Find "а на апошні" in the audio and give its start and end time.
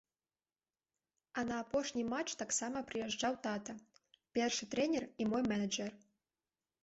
1.41-2.05